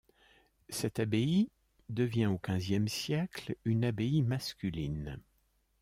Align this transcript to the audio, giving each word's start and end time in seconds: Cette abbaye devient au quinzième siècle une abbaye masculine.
Cette 0.69 0.97
abbaye 0.99 1.51
devient 1.89 2.25
au 2.25 2.39
quinzième 2.39 2.87
siècle 2.87 3.55
une 3.65 3.85
abbaye 3.85 4.23
masculine. 4.23 5.19